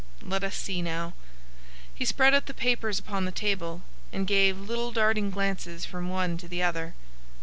[0.23, 1.13] Let us see, now."
[1.93, 6.39] He spread out the papers upon the table, and gave little darting glances from one
[6.39, 6.95] to the other.